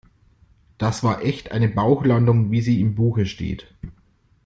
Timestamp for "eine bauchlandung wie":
1.51-2.61